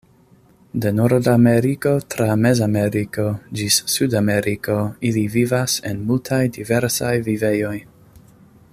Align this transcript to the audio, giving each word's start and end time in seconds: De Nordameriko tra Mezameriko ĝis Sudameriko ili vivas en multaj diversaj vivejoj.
De 0.83 0.91
Nordameriko 0.99 1.91
tra 2.13 2.27
Mezameriko 2.45 3.27
ĝis 3.59 3.79
Sudameriko 3.97 4.81
ili 5.11 5.27
vivas 5.37 5.79
en 5.93 6.05
multaj 6.11 6.45
diversaj 6.57 7.17
vivejoj. 7.31 7.77